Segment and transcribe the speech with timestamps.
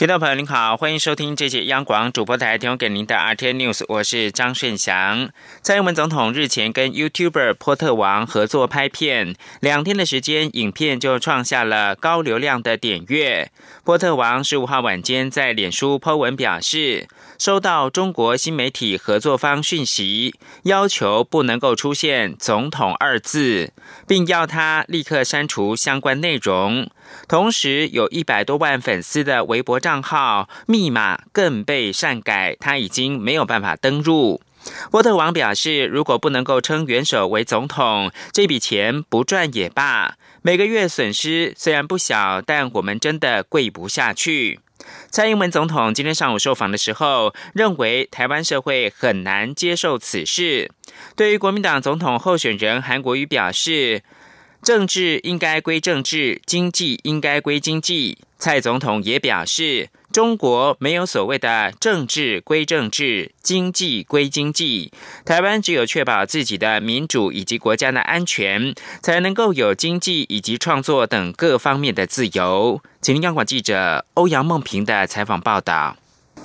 [0.00, 5.28] 听众朋友您好，欢迎收听这节央广主播台提供给您的 RT News，我是张顺祥。
[5.60, 13.50] 蔡英文总统日前跟 YouTuber 波特王合作拍片，两天的时间，影片就创下了高流量的点阅。
[13.84, 17.06] 波特王十五号晚间在脸书 po 文表示，
[17.40, 23.72] 收到中国新媒体合作方讯息，要求不能够出现“总统”二字，
[24.06, 26.90] 并要他立刻删除相关内容。
[27.26, 34.42] 同时，有一百多万粉丝的微博账号密码更被擅改，他已经没有办法登入。
[34.90, 40.18] 波特王表示，如果不能够称元首为总统，这笔钱不赚也罢。
[40.42, 44.60] 每个月损失虽然不小，但我们真的跪不下去。
[45.10, 50.70] 蔡英文总统今天上午受访的时候，认为台湾社会很难接受此事。
[51.16, 54.02] 对于国民党总统候选人韩国瑜表示。
[54.62, 58.18] 政治应该归政治，经济应该归经济。
[58.38, 64.92] 蔡总统也表示，中国没有所谓的政治归政治，经济归经济。
[65.24, 72.80] 台湾只有确保自己的民主以及国家的安全，才能够有经济以及创作等各方面的自由。
[73.00, 75.96] 请央广记者欧阳梦平的采访报道。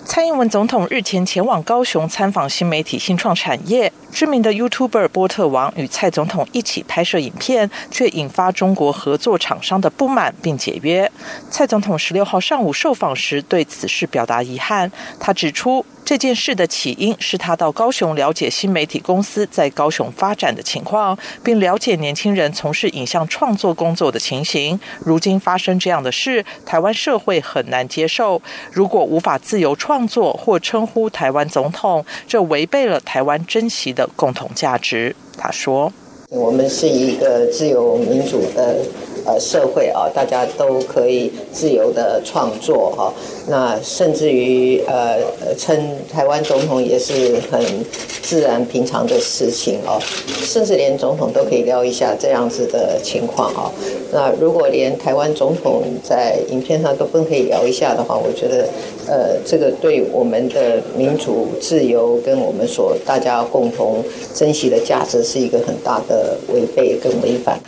[0.03, 11.11] 蔡英文总统日前前往高雄参访新媒体新创产业，知名的 YouTuber 波特王与蔡总统一起拍摄影片，却引发中国合作厂商的不满并解约。
[11.49, 15.85] 蔡总统十六号上午受访时对此事表达遗憾，他指出。
[16.05, 24.79] 这件事的起因是他到高雄了解新媒体公司在高雄发展的情况，并了解年轻人从事影像创作工作的情形。
[24.99, 28.39] 如今发生这样的事，台湾社会很难接受。
[28.71, 35.15] 如果无法自由创作或称呼台湾总统，这违背了台湾珍惜的共同价值。
[35.35, 35.91] 他说
[36.29, 38.77] ：“我们是一个自由民主的。”
[39.25, 43.13] 呃，社会啊，大家都可以自由的创作哈。
[43.47, 45.19] 那甚至于呃，
[45.57, 45.75] 称
[46.11, 47.59] 台湾总统也是很
[48.21, 49.99] 自然平常的事情哦。
[50.43, 53.71] 甚至连总统都可以聊一下这样子的情况啊。
[54.11, 58.67] 那如果连台湾总统在影片上都不可以聊一下的话，我觉得
[59.07, 64.03] 呃，这个对我们的民主自由跟我们所大家共同
[64.33, 67.59] 珍惜的价值是一个很大的违背跟违反。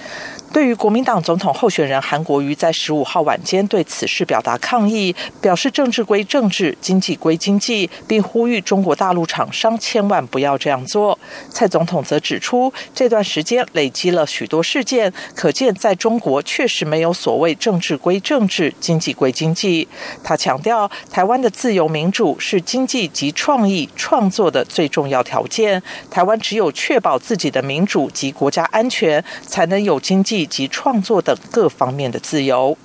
[0.53, 11.19] 对于国民党总统候选人韩国瑜在十五号晚间对此事表达抗议，表示政治归政治，经济归经济，并呼吁中国大陆厂商千万不要这样做。
[11.49, 19.87] 蔡总统则指出，这段时间累积了许多事件，可见在中国确实没有所谓政治归政治，经济归经济。
[20.23, 25.83] 他强调，台湾的自由民主是经济及创意创作的最重要条件。
[26.09, 30.36] 台湾只有确保自己的民主及国家安全，才能有经济。
[30.37, 32.77] 以及创作等各方面的自由。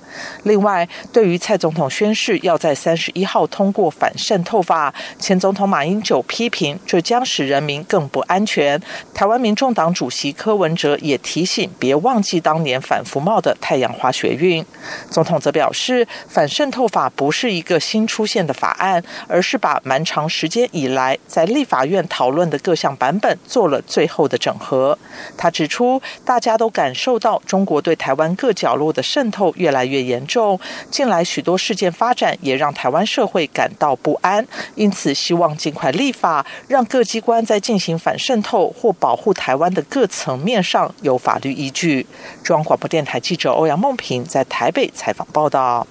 [0.43, 8.79] 另外，对于蔡总统宣誓要在三十一号通过反渗透法，前总统马英九批评这将使人民更不安全。
[9.13, 14.63] 台湾民众党主席柯文哲也提醒别忘记当年反服贸的太阳花学运。
[15.09, 24.97] 总统则表示，反渗透法不是一个新出现的法案，而是把蛮长时间以来在立法院讨论的各项版本做了最后的整合。
[25.37, 30.02] 他指出，大家都感受到中国对台湾各角落的渗透越来越。
[30.03, 30.59] 严重，
[30.91, 42.05] 近来许多事件发展也让台湾社会感到不安，因此希望尽快立法，让各机关在进行反渗透或保护台湾的各层面上有法律依据。
[42.43, 45.87] 中央广播电台记者欧阳梦平在台北采访报道。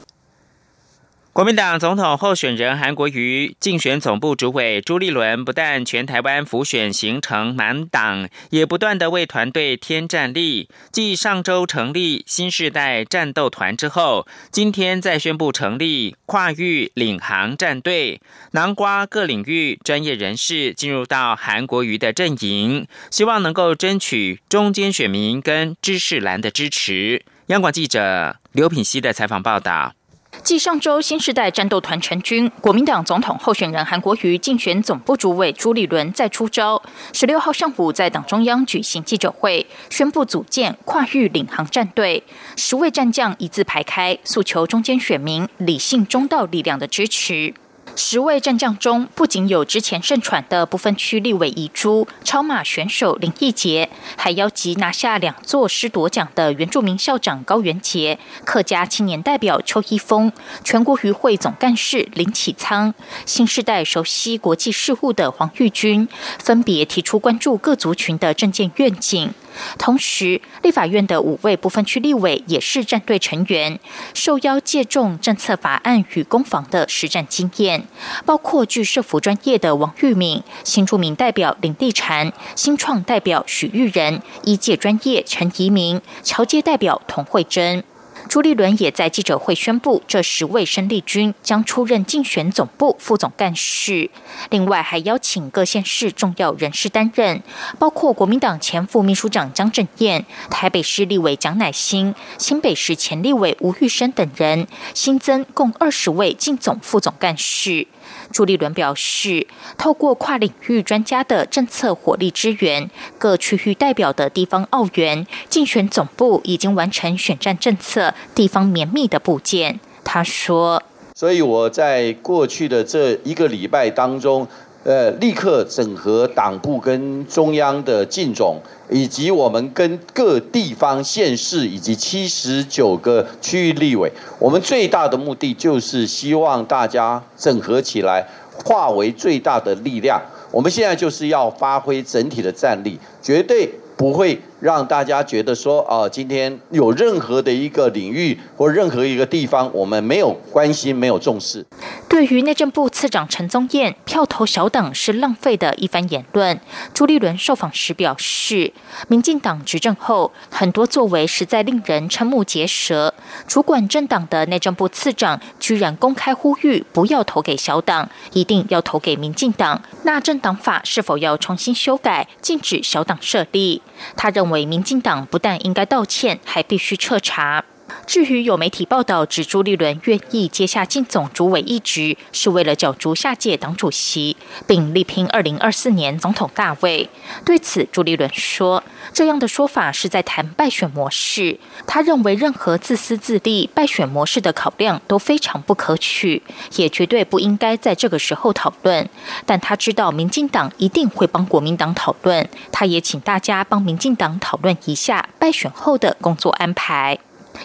[1.35, 10.69] 国民党总统候选人韩国瑜竞选总部主委朱立伦，不但全台湾浮选形成满党，也不断的为团队添战力。
[10.93, 18.21] 继上周成立新时代战斗团之后，今天再宣布成立跨域领航战队，
[18.51, 27.25] 南瓜各领域专业人士进入到韩国瑜的阵营，希望能够争取中间选民跟知识蓝的支持。
[27.47, 29.95] 央广记者刘品熙的采访报道。
[30.45, 36.83] 继上周新时代战斗团成军，国民党总统候选人韩国瑜竞选总部主委朱立伦再出招。
[37.13, 42.25] 十六号上午在党中央举行记者会，宣布组建跨域领航战队，
[42.57, 47.55] 十位战将一字排开，诉求中间选民理性中道力量的支持。
[47.95, 60.33] 十位战将中，不仅有之前盛传的不分区立委遗珠超马选手林义杰，还邀集拿下两座师夺奖的原住民校长高元杰、客家青年代表邱一峰、
[60.65, 62.95] 全国渔会总干事林启仓、
[63.27, 66.09] 新时代熟悉国际事务的黄玉军，
[66.39, 69.33] 分别提出关注各族群的政见愿景。
[69.79, 73.79] 同时，立法院的五位部分区立委也是战队成员，
[74.15, 77.87] 受邀借重政策法案与攻防的实战经验，
[78.25, 87.85] 包括具社服专业的王玉敏、新著名代表林地婵、新创代表许玉仁、医界专业陈怡明、侨界代表童慧珍。
[88.33, 94.09] 朱立伦也在记者会宣布，这十位生力军将出任竞选总部副总干事。
[94.49, 97.43] 另外，还邀请各县市重要人士担任，
[97.79, 107.87] 包括国民党前副秘书长张振燕、台北市立委蒋乃兴、新北市前立委吴玉生等人，新增共二十位竞总副总干事。
[108.33, 109.47] 朱立伦表示，
[109.79, 119.79] 透过跨领域专家的政策火力支援，各区域代表的地方澳元竞选总部已经完成选战政策、地方绵密的部件。
[120.03, 120.83] 他说
[121.15, 124.49] ：“所以我在过去的这一个礼拜当中。”
[124.85, 128.61] 呃，立刻整合党部跟中央的进总，
[128.93, 138.27] 以及我们跟各地方县市以及七十九个区域立委，我们最大的目的就是希望大家整合起来，
[138.65, 140.21] 化为最大的力量。
[140.51, 144.41] 我们现在就是要发挥整体的战力，绝对不会。
[144.63, 151.67] 让大家觉得说，啊，今天有任何的一个领域或任何一个地方，我们没有关心、没有重视。
[152.09, 156.61] 对于内政部次长陈宗彦票投小党是浪费的一番言论，
[156.95, 158.73] 朱立伦受访时表示，
[159.09, 163.13] 民进党执政后很多作为实在令人瞠目结舌。
[163.49, 169.83] 主管政党的内政部次长居然公开呼吁不要投给小党，一定要投给民进党。
[170.05, 173.83] 那政党法是否要重新修改，禁止小党设立？
[174.15, 174.52] 他认为。
[174.53, 177.65] 为民进党不但应该道歉，还必须彻查。
[178.07, 184.37] 至于有媒体报道指朱立伦愿意接下进总主委一职，是为了角逐下届党主席，
[184.67, 187.09] 并力拼二零二四年总统大位。
[187.45, 191.59] 对此，朱立伦说：“这样的说法是在谈败选模式。
[191.87, 196.43] 他认为任何自私自利、败选模式的考量都非常不可取，
[196.77, 199.09] 也绝对不应该在这个时候讨论。
[199.47, 207.19] 但他知道民进党一定会帮国民党讨论，他也请大家帮民进党讨论一下败选后的工作安排。”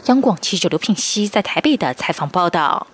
[0.06, 2.88] 央广记者刘品熙在台北的采访报道。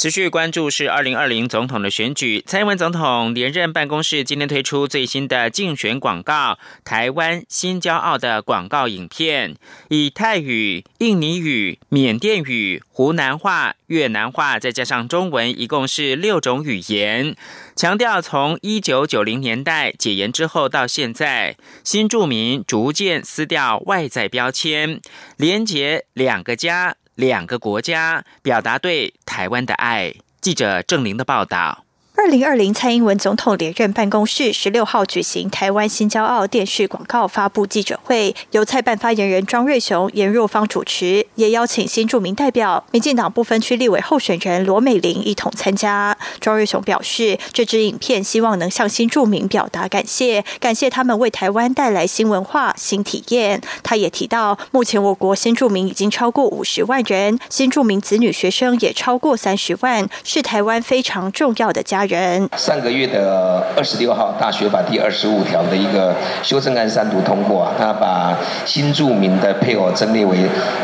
[0.00, 9.56] 持续关注是二零二零总统的选举，蔡英文总统连任办公室今天推出最新的竞选广告——台湾新骄傲的广告影片，
[9.90, 17.36] 以泰语、印尼语、缅甸语、湖南话、越南话，再加上中文，一共是六种语言，
[17.76, 25.02] 强调从一九九零年代解严之后到现在，新住民逐渐撕掉外在标签，
[25.36, 26.96] 连结两个家。
[27.20, 30.14] 两个国家表达对台湾的爱。
[30.40, 31.84] 记者郑玲的报道。
[32.22, 46.14] 二零二零蔡英文总统连任办公室十六号举行台湾新骄傲电视广告发布记者会，由蔡办发言人庄瑞雄、严若芳主持，也邀请新著名代表、民进党不分区立委候选人罗美玲一同参加。
[46.40, 53.62] 庄瑞雄表示，这支影片希望能向新著名表达感谢，感谢他们为台湾带来新文化、新体验。
[53.82, 62.09] 他也提到，目前我国新著名已经超过五十万人，新著名子女学生也超过三十万，是台湾非常重要的家。
[62.56, 70.36] 上个月的二十六号，大学法第二十五条的一个修正案三读通过啊，他把新住民的配偶增列为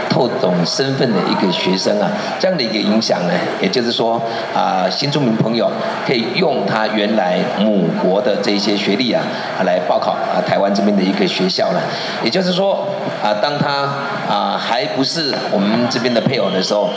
[0.09, 2.09] 透懂身份的一个学生啊，
[2.39, 4.21] 这样的一个影响呢，也就是说
[4.55, 5.71] 啊，新住民朋友
[6.07, 9.25] 可以用他原来母国的这些学历啊，
[9.65, 11.83] 来报考啊台湾这边的一个学校了。
[12.23, 12.87] 也就是说
[13.23, 13.89] 啊，当他
[14.33, 16.89] 啊还不是我们这边的配偶的时候，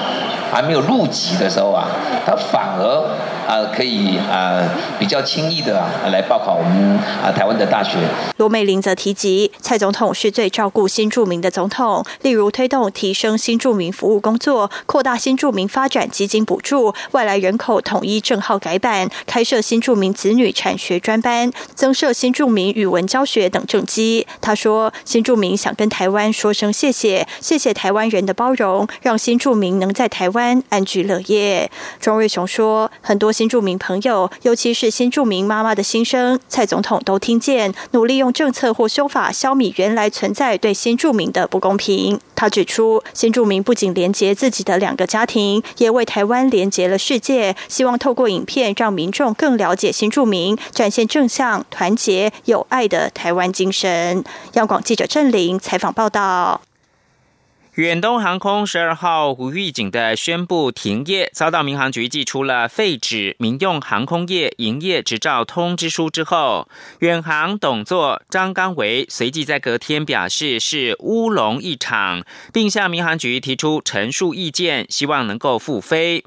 [0.51, 1.87] 还没有入籍的时候啊，
[2.25, 3.09] 他反而。
[3.49, 4.61] 啊，可以啊，
[4.99, 7.97] 比较轻易的来报考我们啊台湾的大学。
[8.37, 24.27] 罗美玲则提及，蔡总统是最照顾新住民的总统，例如推动提升新住民服务工作，扩大新住民发展基金补助，外来人口统一证号改版，开设新住民子女产学专班，增设新住民语文教学等政绩。
[24.39, 31.71] 他说，新住民想跟台湾说声谢谢，谢谢台湾人的包容，让新住民能在台湾安居乐业。
[31.99, 33.29] 庄瑞雄说，很多。
[33.39, 42.17] 新住民朋友朋友，尤其是新住民妈妈的心声，蔡总统都听见，努力用政策或修法消弭原来存在对新住民的不公平。
[42.33, 47.53] 他指出，新住民不仅连接自己的两个家庭，也为台湾连接了世界。
[47.67, 54.23] 希望透过影片让民众更了解新住民，展现正向、团结、有爱的台湾精神。
[54.53, 56.61] 央广记者郑玲采访报道。
[57.79, 66.67] 远东航空十二号无预警的宣布停业，遭到民航局寄出了废止民用航空业营业执照通知书之后，
[66.99, 76.25] 远航董座张刚维随即在隔天表示是乌龙一场，并向民航局提出陈述意见，希望能够复飞。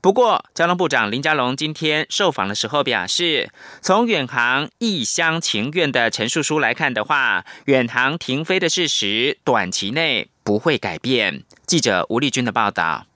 [0.00, 3.50] 不过，交通部长林佳龙今天受访的时候表示，
[3.82, 11.42] 从远航一厢情愿的陈述书来看的话，远航停飞的事实短期内不会改变。
[11.66, 13.06] 记者吴丽君的报道。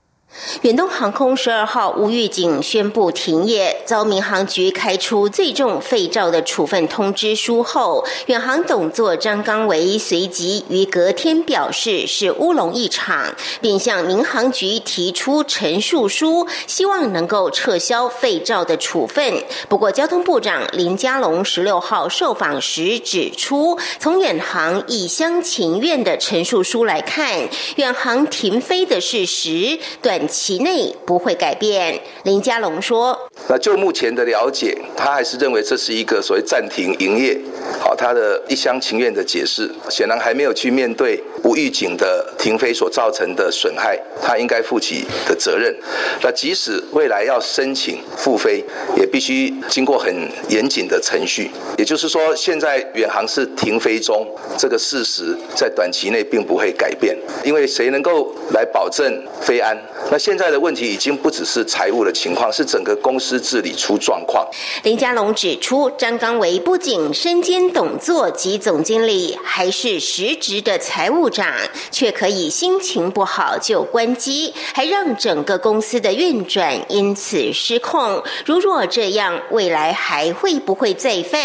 [0.62, 19.42] 远东航空十二号无预警宣布停业，遭民航局开出最重废照的处分通知书后，远航董座张刚维随即于隔天表示是乌龙一场，并向民航局提出陈述书，希望能够撤销废照的处分。
[19.68, 30.17] 不过，交通部长林佳龙十六号受访时指出，从远航一厢情愿的陈述书来看，远航停飞的事实短。
[30.18, 33.16] 短期内不会改变，林佳龙说
[33.48, 37.38] ：“那就目前的了解，他还是认为这是一个所谓暂停营业，
[37.78, 45.72] 好，他的一厢情愿的解释，显然还没有去面对无预警的停飞所造成的损害，他应该负起的责任。
[46.20, 48.64] 那即使未来要申请复飞，
[48.96, 50.12] 也必须经过很
[50.48, 51.48] 严谨的程序。
[51.76, 54.26] 也就是说，现在远航是停飞中，
[54.58, 59.78] 这个事实在短期内并不会改变，因为谁能够来保证飞安？”
[60.10, 64.48] 那现在的问题已经不只是财务的情况，是整个公司治理出状况。
[64.82, 71.52] 林佳龙指出，张刚维不仅身兼董座及总经理，还是实职的财务长，
[71.90, 78.22] 却可以心情不好就关机，还让整个公司的运转因此失控。
[78.46, 81.38] 如若这样，未来还会不会再犯？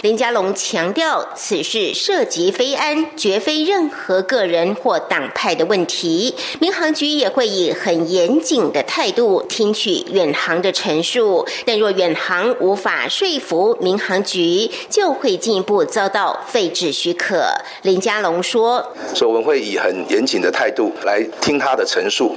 [0.00, 6.34] 林佳龙强调，此事涉及非安，绝非任何个人或党派的问题。
[6.58, 8.05] 民航局也会以很。
[8.08, 17.44] 严谨的态度听取远航的陈述，但若远航无法说服民航局，就会进一步遭到废止许可。
[17.82, 18.84] 林佳龙说
[19.14, 22.36] ：“所以我们会以很严谨的态度来听他的陈述。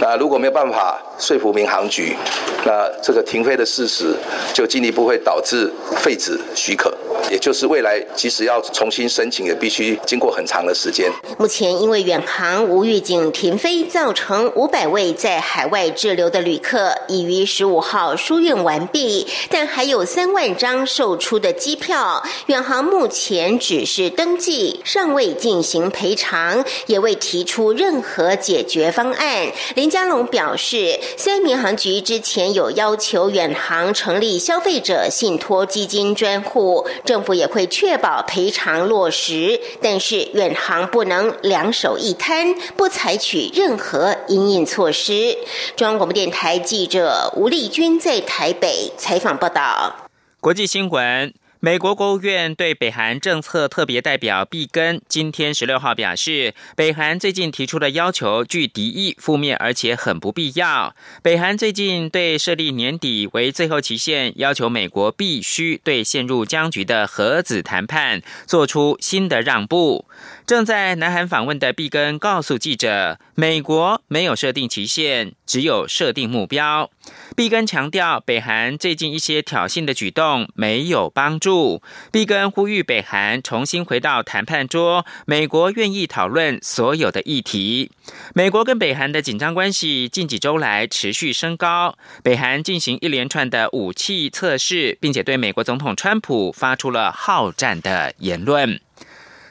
[0.00, 2.16] 那如果没有办法说服民航局，
[2.64, 4.14] 那这个停飞的事实
[4.54, 6.92] 就进一步会导致废止许可，
[7.30, 11.10] 也就是未来即使要重新申请，也必须经过很长的时间。
[11.38, 22.22] 目前因为远航无预警停飞，造成五百位。”在海外滞留的旅客已于十五号输运完毕，但还有三万张售出的机票。
[22.46, 29.48] 远航目前只是登记，尚未进行赔偿，也未提出任何解决方案。
[29.74, 45.36] 林佳龙表示，虽然民航局之前有要求远航成立消费者信托基金专户，政府也会确保赔偿落实，但是远航不能两手一摊，不采取任何应应措施。
[45.74, 49.92] 中央广播电台记者吴丽君在台北采访报道。
[50.38, 51.34] 国际新闻。
[51.62, 60.94] 美国国务院对北韩政策特别代表毕根今天十六号表示，北韩最近提出的要求具敌意、负面，而且很不必要。
[61.22, 70.06] 北韩最近对设立年底为最后期限，要求美国必须对陷入僵局的核子谈判做出新的让步。
[70.46, 76.90] 正在南韩访问的毕根告诉记者，美国没有设定期限，只有设定目标。
[77.36, 81.82] 毕根强调，北韩最近一些挑衅的举动没有帮助。
[82.12, 87.90] 毕根呼吁北韩重新回到谈判桌，美国愿意讨论所有的议题。
[88.34, 98.80] 美国跟北韩的紧张关系近几周来持续升高，北韩进行一连串的武器测试，并且对美国总统川普发出了好战的言论。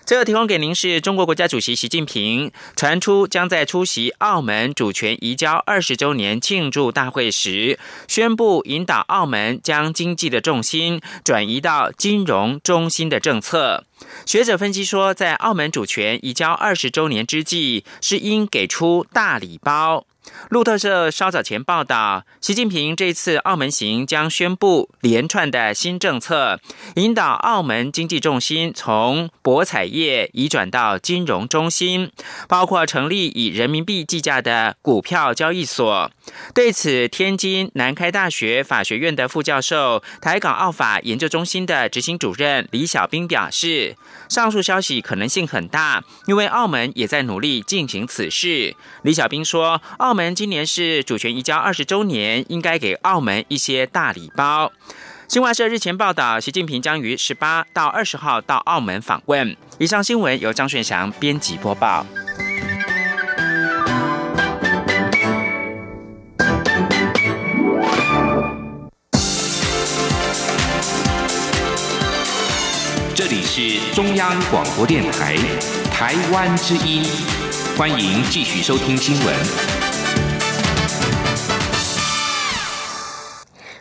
[0.09, 13.85] 最后提供给您是中国国家主席习近平传出将在出席澳门主权移交二十周年庆祝大会时，宣布引导澳门将经济的重心转移到金融中心的政策。
[14.25, 20.05] 学者分析说，在澳门主权移交二十周年之际，是应给出大礼包。
[20.49, 26.59] 路透社稍早前报道，习近平这次澳门行将宣布连串的新政策，
[26.97, 32.11] 引导澳门经济重心从博彩业移转到金融中心，
[32.47, 36.11] 包括成立以人民币计价的股票交易所。
[36.53, 43.88] 对此，天津南开大学法学院的副教授、台港澳法研究中心的执行主任李小兵表示，
[44.27, 48.75] 上述消息可能性很大，因为澳门也在努力进行此事。
[49.03, 54.71] 李小兵说，澳门今年是主权移交二十周年，应该给澳门一些大礼包。
[55.27, 59.55] 新华社日前报道，习近平将于十八到二十号到澳门访问。
[59.77, 62.05] 以上新闻由张顺祥编辑播报。
[73.51, 75.35] 是中央广播电台
[75.91, 77.03] 台湾之音，
[77.75, 79.35] 欢迎继续收听新闻。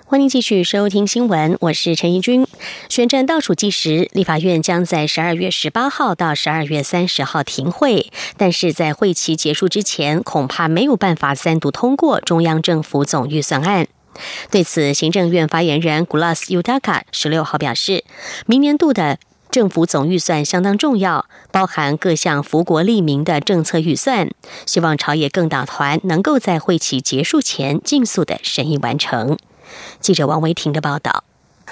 [0.07, 2.47] 欢迎继续收听新闻，我是陈怡君。
[2.89, 13.87] 选战倒数计时，立法院将在十二月十八号到十二月三十号停会，但是在会期结束之前，恐怕没有办法三读通过中央政府总预算案。
[14.51, 18.05] 对此，行政院发言人 Glas Udaka 十六号表示，
[18.47, 19.19] 明年度的。
[19.51, 24.31] 政府总预算相当重要，包含各项福国利民的政策预算。
[24.67, 29.37] 希望朝野更党团能够在会期结束前尽速的审议完成。
[30.01, 31.25] 记者王维婷的报道。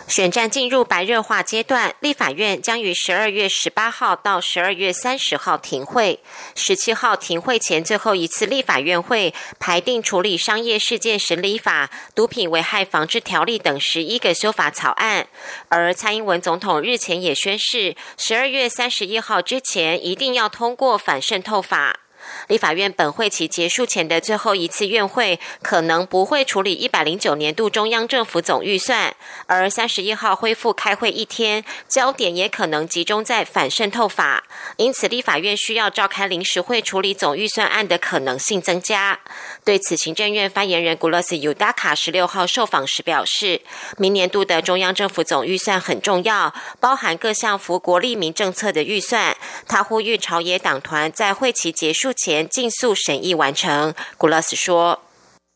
[0.08, 6.20] 选战进入白热化阶段，立法院将于十二月十八号到十二月三十号停会，
[6.54, 15.26] 十七号停会前最后一次立法院会排定处理商业事件审理法、毒品危害防治条例等十一个修法草案。
[15.68, 22.00] 而蔡英文总统日前也宣誓，十二月三十一号之前一定要通过反渗透法。
[22.48, 29.14] 立法院本会期结束前的最后一次院会，可能不会处理一百零九年度中央政府总预算，
[29.46, 34.44] 而三十一号恢复开会一天，焦点也可能集中在反渗透法，
[34.76, 39.20] 因此立法院需要召开临时会处理总预算案的可能性增加。
[39.64, 43.60] 对此，行政院发言人古勒斯尤达卡十六号受访时表示，
[43.98, 49.36] 明年度的中央政府总预算很重要，包含各项福国利民政策的预算。
[49.66, 52.12] 他呼吁朝野党团在会期结束。
[52.16, 53.94] 前尽速审议完成。
[54.18, 55.00] 古拉斯说：“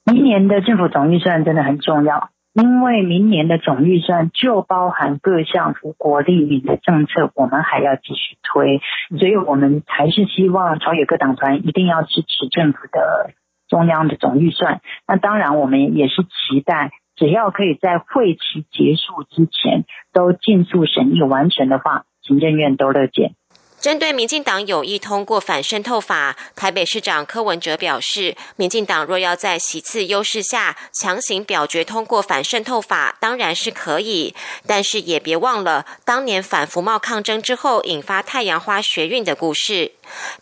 [0.05, 8.81] 明年的政府总预算真的很重要，因为明年的总预算就包含各项福国利民的政策，我们还要继续推，
[9.19, 13.33] 所以我们还是希望朝野各党团一定要支持政府的
[13.69, 14.81] 中央的总预算。
[15.07, 23.35] 那当然，我们也是期待，只要可以在会期结束之前都尽速审议完成的话，行政院都乐见。”
[23.81, 34.35] 针对民进党有意通过反渗透法，台北市长柯文哲表示，民进党若要在席次优势下强行表决通过反渗透法，当然是可以，
[34.67, 39.93] 但是也别忘了当年反服贸抗争之后引发太阳花学运的故事。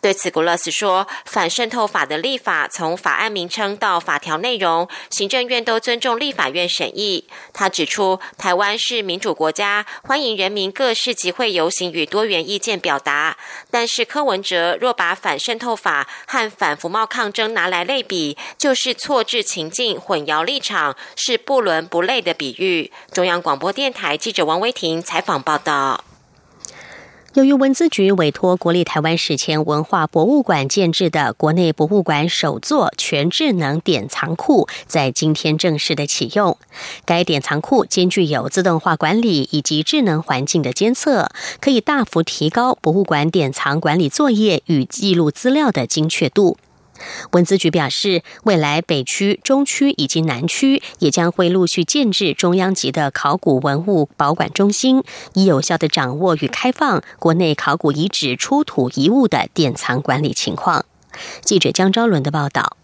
[0.01, 7.29] 对此，古勒斯说，反渗透法的立法从法案名称到法条内容，行政院都尊重立法院审议。
[7.53, 13.28] 他指出，台湾是民主国家，欢迎人民各式集会游行与多元意见表达。
[13.71, 22.91] 但是柯文哲若把反渗透法和反服贸抗争拿来类比，就是错置情境、混淆立场，是不伦不类的比喻。
[23.13, 26.05] 中央广播电台记者王威婷采访报道。
[27.39, 36.59] 由于文资局委托国立台湾史前文化博物馆建制的国内博物馆首座全智能典藏库，在今天正式的启用。
[37.05, 41.29] 该典藏库兼具有自动化管理以及智能环境的监测，
[41.61, 46.57] 可以大幅提高博物馆典藏管理作业与记录资料的精确度。
[47.33, 55.03] 文资局表示，未来北区、中区以及南区也将会陆续建制中央级的考古文物保管中心，
[55.35, 60.85] 以有效的掌握与开放国内考古遗址出土遗物的典藏管理情况。
[61.41, 62.77] 记者江昭伦的报道：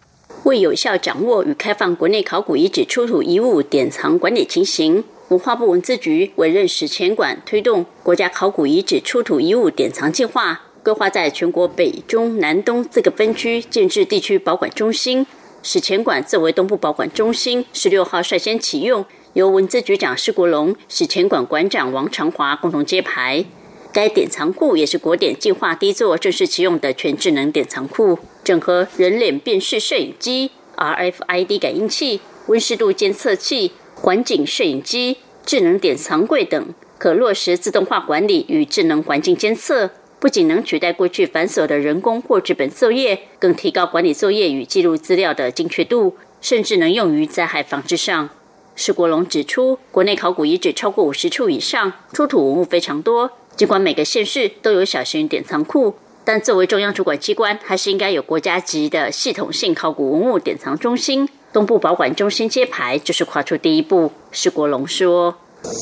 [0.43, 10.64] 为有效掌握与开放国内考古遗址出土遗物典藏管理情形，文化部文资局委任史前馆推动国家考古遗址出土遗物典藏计划。
[10.85, 15.25] 规划在全国北、中、南、东四个分区建制地区保管中心，
[15.63, 23.43] 史前馆作为东部保管中心，十六号率先启用，由文字局长施国龙、史前馆馆长王长华共同揭牌。
[23.91, 36.63] 该典藏库也是国典计划第一座正式启用的全智能典藏库，整合人脸辨识摄影机、RFID 感应器、温湿度监测器、环境摄影机、智能典藏柜等，
[36.99, 39.89] 可落实自动化管理与智能环境监测。
[40.19, 48.29] 不仅能取代过去繁琐的人工或纸本作业，更提高管理作业与记录资料的精确度，甚至能用于灾害防治上。
[48.75, 53.31] 施国龙指出，国内考古遗址超过五十处以上，出土文物非常多。
[53.55, 61.29] 尽管每个县市都有小型典藏库，但作为中央主管机关，还是应该有国家级的系统性考古文物典藏中心。
[61.53, 64.11] 东部保管中心揭牌就是跨出第一步。
[64.31, 65.37] 施国龙说。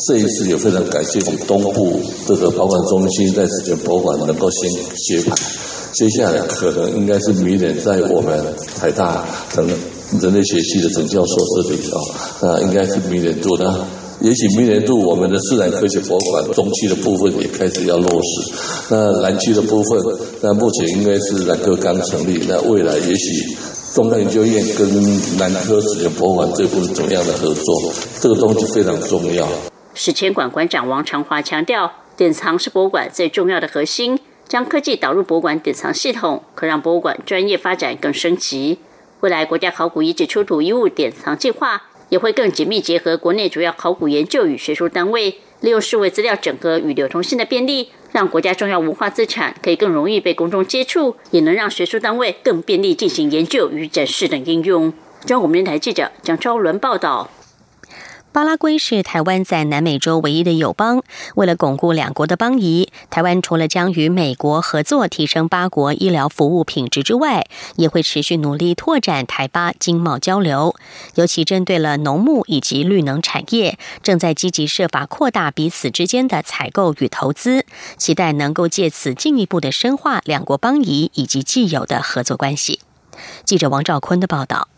[0.08, 5.36] 这一次也非常感谢我们东部这个保管中心在史前博物馆能够先揭牌，
[5.94, 8.44] 接下来可能应该是明年在我们
[8.76, 9.68] 台大等
[10.22, 12.00] 人类学系的整教硕士里头，
[12.42, 13.86] 那应该是明年度的，
[14.22, 18.52] 也许明年度我们的自然科学博物馆中期的部分也开始要落实，
[18.90, 23.56] 那南区的部分，那目前应该是南科刚成立，那未来也许
[23.94, 29.48] 中央研究院跟南科史前博物馆这部分怎么样的合作，这个东西非常重要。
[29.96, 34.20] 史前馆馆长王长华强调，典藏是博物馆最重要的核心。
[34.48, 38.80] 将科技导入博物馆典藏系统，可让博物馆专业发展更升级。
[39.22, 54.94] 未来国家考古遗址出土遗物典藏计划，也会更紧密结合国内主要考古研究与学术单位，利用数位资料整合与流通性的便利，让国家重要文化资产可以更容易被公众接触，也能让学术单位更便利进行研究与展示等应用。
[55.26, 57.30] 中国电台记者蒋超伦报道。
[58.34, 61.04] 巴拉圭是台湾在南美洲唯一的友邦。
[61.36, 70.76] 为了巩固两国的邦谊，台湾除了将与美国合作提升八国医疗服务品质之外，也会持续努力拓展台巴经贸交流。
[71.14, 77.68] 尤其针对了农牧以及绿能产业，正在积极设法扩大彼此之间的采购与投资，
[77.98, 82.80] 期待能够借此进一步的深化两国邦谊以及既有的合作关系。
[83.46, 84.70] 记者王兆坤的报道。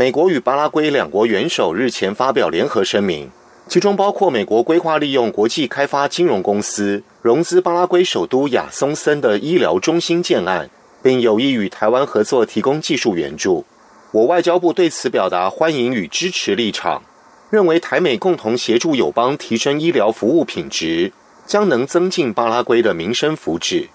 [0.00, 3.30] 美国与巴拉圭两国元首日前发表联合声明，
[3.68, 10.70] 其中包括美国规划利用国际开发金融公司融资巴拉圭首都亚松森的医疗中心建案，
[11.02, 13.66] 并有意与台湾合作提供技术援助。
[14.12, 17.02] 我外交部对此表达欢迎与支持立场，
[17.50, 21.12] 认为台美共同协助友邦提升医疗服务品质，
[21.44, 23.88] 将能增进巴拉圭的民生福祉。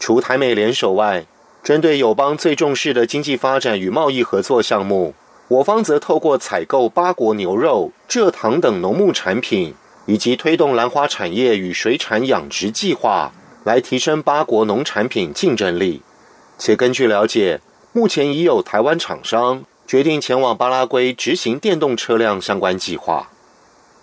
[0.00, 1.24] 除台美联手外，
[1.62, 5.14] 针对友邦最重视的经济发展与贸易合作项目。
[5.50, 9.74] 我方则透过采购八国牛肉、蔗糖等农牧产品，
[10.06, 13.32] 以及推动兰花产业与水产养殖计划，
[13.64, 16.02] 来提升八国农产品竞争力。
[16.56, 17.60] 且根据了解，
[17.92, 23.28] 目前已有台湾厂商决定前往巴拉圭执行电动车辆相关计划。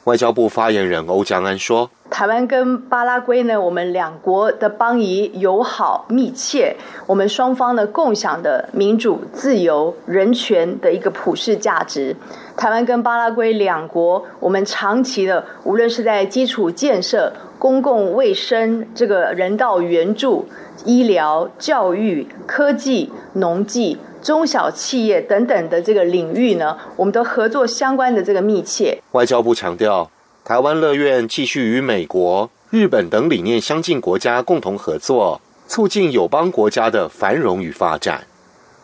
[0.07, 1.89] 外交部发言人欧江安说。
[2.09, 12.15] 台湾跟巴拉圭呢，我们两国的邦谊友好密切，我们双方呢共享的民主、自由、人权的一个普世价值。
[12.55, 20.47] 台湾跟巴拉圭两国，我们长期的无论是在基础建设、公共卫生、这个人道援助、
[20.85, 29.01] 医疗、教育、科技、农技、中小企业等等的这个领域呢，我们的合作相关的这个密切。
[29.11, 30.09] 外交部强调。
[30.45, 38.25] 台湾乐愿继续与美国、日本等理念相近国家共同合作，促进友邦国家的繁荣与发展。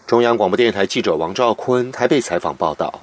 [0.05, 2.93] 中央广播电台记者王兆坤台北采访报道。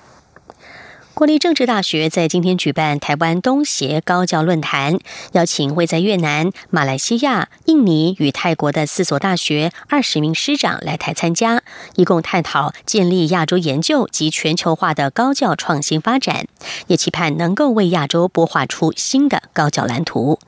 [1.20, 4.98] 国立政治大学在今天举办台湾东协高教论坛，
[5.32, 11.62] 邀请位在越南、马来西亚、印尼与泰国的四所大学二十名师长来台参加，
[11.96, 16.46] 一共探讨建立亚洲研究及全球化的高教创新发展，
[16.86, 20.38] 也期盼能够为亚洲擘画出新的高教蓝图。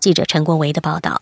[0.00, 1.20] 记者陈国维的报道。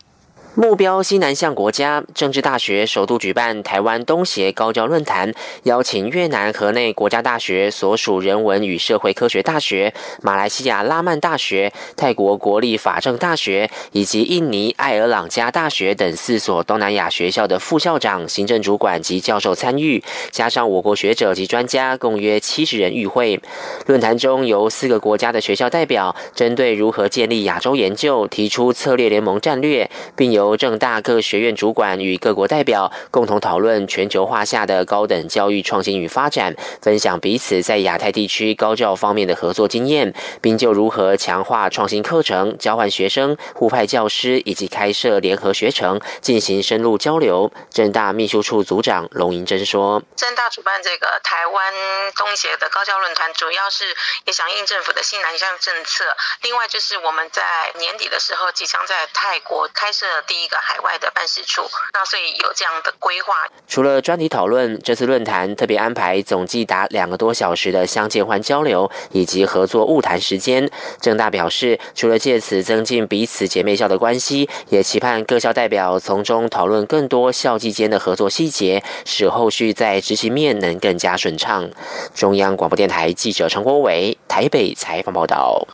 [0.55, 23.41] 目标西南向国家政治大学首度举办台湾东协高教论坛，邀请越南河内国家大学所属人文与社会科学大学、马来西亚拉曼大学、泰国国立法政大学以及印尼艾尔朗加大学等四所东南亚学校的副校长、行政主管及教授参与，加上我国学者及专家，共约七十人与会。
[23.87, 47.53] 论坛中由四个国家的学校代表，针对如何建立亚洲研究，提出策略联盟战略，并由由正大各学院主管与各国代表共同讨论全球化下的高等教育创新与发展，分享彼此在亚太地区高教方面的合作经验，并就如何强化创新课程、交换学生、互派教师以及开设联合学程进行深入交流。
[47.71, 51.73] 正大秘书处组长龙银珍说：“正大主办这个台湾
[52.17, 53.85] 东协的高教论坛，主要是
[54.25, 56.05] 也响应政府的新南向政策。
[56.43, 57.43] 另外就是我们在
[57.79, 61.61] 年底的时候即将在泰国开设。”第一个海外的办事处。
[61.93, 63.35] 那所以有这样的规划。
[63.69, 70.71] 除了专题讨论，这次论坛特别安排总计达两个多小时的相见欢交流以及合作晤谈时间。
[71.03, 81.69] 郑大表示，除了借此增进彼此姐妹校的关系，也期盼各校代表从中讨论更多校际间的合作细节，使后续在执行面能更加顺畅。
[82.15, 85.69] 中央广播电台记者陈国伟台北采访报道。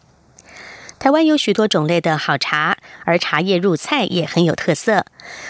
[0.99, 5.07] 台湾有许多种类的好茶，而茶叶入菜也很有特色。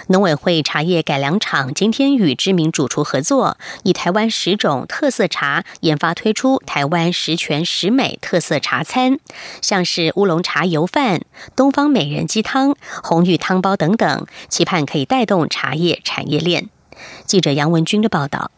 [0.09, 9.19] 农委会茶叶改良厂今天与知名主厨合作，以台湾十种特色茶研发推出台湾十全十美特色茶餐，
[9.63, 11.23] 像是乌龙茶油饭、
[11.57, 16.69] 东方美人鸡汤、红玉汤包等等，期盼可以带动茶叶产业链。
[17.25, 18.51] 记者杨文军的报道。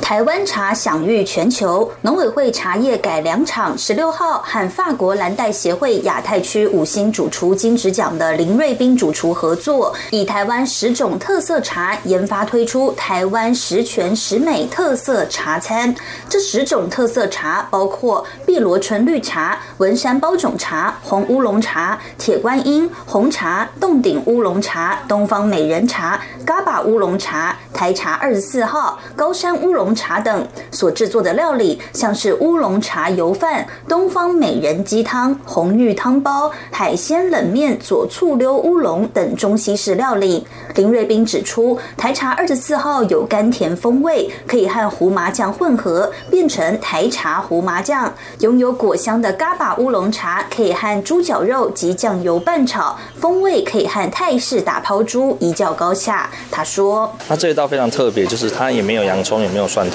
[0.00, 15.92] 台湾茶享誉全球，农委会茶叶改良厂十六号和法国蓝带协会亚太区五星主厨金质奖的林瑞斌主厨合作，以台湾十种特色茶研发推出台湾十全十美特色茶餐。
[16.28, 29.85] 这十种特色茶包括碧螺春绿茶、文山包种茶、红乌龙茶、铁观音红茶、洞顶乌龙茶、东方美人茶、嘎巴乌龙茶、台茶二十四号、高山乌龙。
[29.94, 40.46] 茶等所制作的料理，像是乌龙茶油饭、东方美人鸡汤、红玉汤包、海鲜冷面、佐醋溜乌龙等中西式料理。
[40.74, 56.28] 林瑞斌指出，台茶二十四号有甘甜风味，可以和胡麻酱混合变成台茶胡麻酱；拥有果香的嘎巴乌龙茶，可以和猪脚肉及酱油拌炒，风味可以和泰式打抛猪一较高下。
[56.50, 59.86] 他说：“那这一道非常特别，就是它也没有洋葱，也没有蒜。”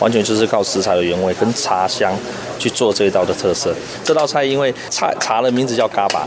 [0.00, 2.12] 完全就是靠食材的原味跟茶香
[2.58, 3.74] 去做这一道的特色。
[4.04, 6.26] 这道菜因为茶茶的名字叫嘎巴。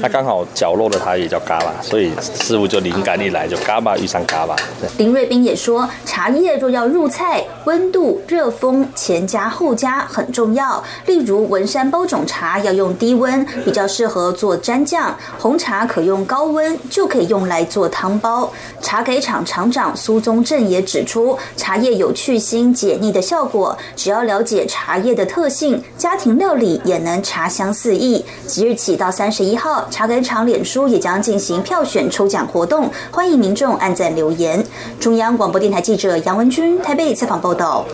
[0.00, 4.54] 那刚好角落的它也叫嘎巴，所以师傅就灵感一来就嘎巴遇上嘎巴。
[4.96, 10.82] 林瑞斌也说，茶叶若要入菜，温度、热风前加后加很重要。
[11.06, 18.48] 例如文山包种茶要用低温，比较适合做蘸酱；红茶可用高温，就可以用来做汤包。
[18.80, 28.24] 茶给厂厂长苏宗正也指出，茶叶有去腥解腻的效果，只要了解茶叶的特性，家庭料理也能茶香四溢。
[28.46, 29.87] 即日起到三十一号。
[29.90, 34.64] 茶根厂脸书也将进行票选抽奖活动，欢迎民众按赞留言。
[35.00, 37.86] 中央广播电台记者杨文君台北采访报道。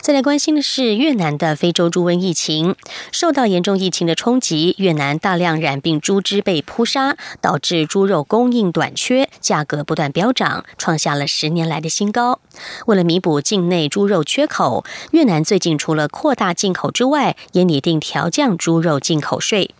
[0.00, 2.76] 再来关心的是越南的非洲猪瘟疫情，
[3.10, 12.40] 受到严重疫情的冲击，越南大量染病猪只被扑杀，导致猪肉供应短缺，价格不断飙涨，创下了十年来的新高。
[12.84, 19.70] 为了弥补境内猪肉缺口，越南最近除了扩大进口之外，也拟定调降猪肉进口税。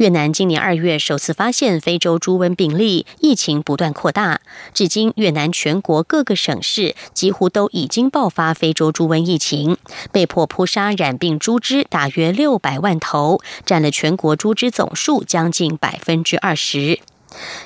[0.00, 4.40] 越南今年二月首次发现非洲猪瘟病例，疫情不断扩大，
[4.72, 9.76] 至今越南全国各个省市几乎都已经爆发非洲猪瘟疫情，
[10.10, 17.00] 被迫扑杀染病猪只大约六百万头，占了全国猪只总数将近百分之二十。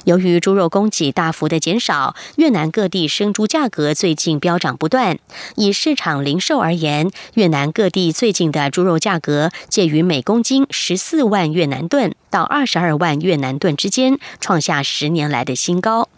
[0.04, 5.18] 由于猪肉供给大幅的减少，越南各地生猪价格最近飙涨不断。
[5.56, 16.08] 以市场零售而言，越南各地最近的猪肉价格介于每公斤十四万越南盾到二十二万越南盾之间，创下十年来的新高。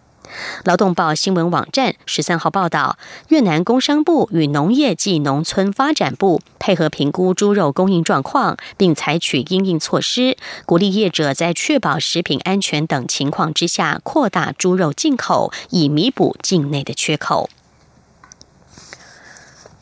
[0.65, 17.49] 劳动报新闻网站十三号报道，越南工商部与农业及农村发展部配合评估猪肉供应状况，并采取应应措施，鼓励业者在确保食品安全等情况之下，扩大猪肉进口，以弥补境内的缺口。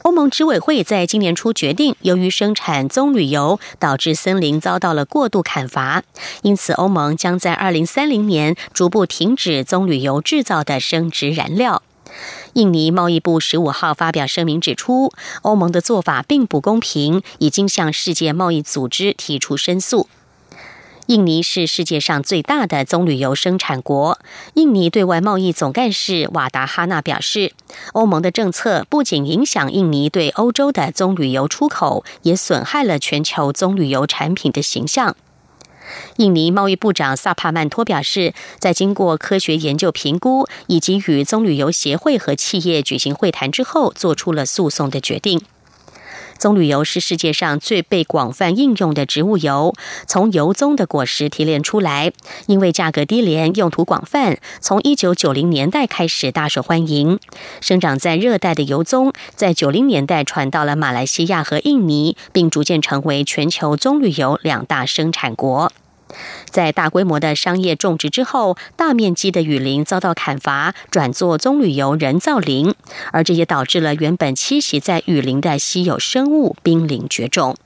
[0.05, 6.03] 欧盟执委会在今年初决定，由于生产棕榈油导致森林遭到了过度砍伐，
[6.43, 11.83] 因此欧盟将在二零三零年逐步停止棕榈油制造的生殖燃料。
[12.53, 20.07] 印尼贸易部十五号发表声明指出，欧盟的做法并不公平，已经向世界贸易组织提出申诉。
[21.07, 24.19] 印尼是世界上最大的棕榈油生产国。
[24.55, 27.53] 印尼对外贸易总干事瓦达哈纳表示，
[27.93, 35.15] 欧盟的政策不仅影响印尼对欧洲的棕榈油出口，也损害了全球棕榈油产品的形象。
[36.17, 45.43] 印尼贸易部长萨帕曼托表示，在经过科学研究评估以及与棕榈油协会和企业举行会谈之后，做出了诉讼的决定。
[46.45, 49.73] 棕榈油是世界上最被广泛应用的植物油，
[50.07, 52.13] 从油棕的果实提炼出来，
[52.49, 57.19] 因为价格低廉、用途广泛，从一九九零年代开始大受欢迎。
[57.63, 65.73] 生长在热带的油棕，在九零年代传到了马来西亚和印尼，并逐渐成为全球棕榈油两大生产国。
[66.51, 72.75] 在大规模的商业种植之后，大面积的雨林遭到砍伐，转作棕榈油人造林，
[73.13, 77.57] 而这也导致了原本栖息在雨林的稀有生物濒临绝种。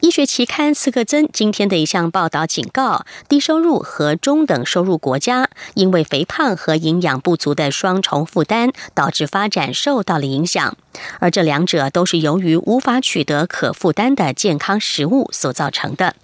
[0.00, 10.76] 医学期刊《斯克增》今天的一项报道警告，低收入和中等收入国家因为肥胖和营养不足的双重负担，导致发展受到了影响。
[11.18, 16.14] 而这两者都是由于无法取得可负担的健康食物所造成的。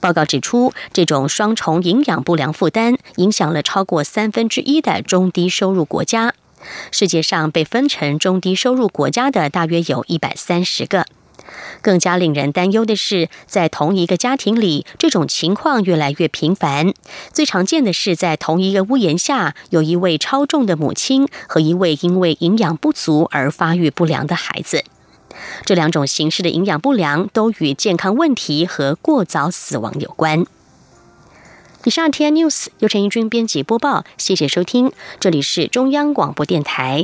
[0.00, 6.34] 报告指出，这种双重营养不良负担影响了超过三分之一的中低收入国家。
[6.90, 11.06] 世界上被分成中低收入国家的大约有一百三十个。
[11.80, 16.92] 更加令人担忧的是，在同一个家庭里，这种情况越来越频繁。
[17.32, 24.84] 最常见的是，在同一个屋檐下，有一位超重的母亲和一位因为营养不足而发育不良的孩子。
[25.64, 30.44] 这两种形式的营养不良都与健康问题和过早死亡有关。
[31.84, 37.00] 以上 T N News 由陈怡君编辑播报，谢谢收听，这里是中央广播电台。